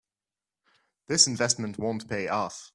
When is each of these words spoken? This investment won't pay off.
This 1.05 1.27
investment 1.27 1.77
won't 1.77 2.09
pay 2.09 2.27
off. 2.27 2.69